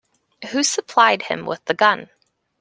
Who 0.49 0.63
supplied 0.63 1.21
him 1.21 1.45
with 1.45 1.63
the 1.65 1.75
gun? 1.75 2.09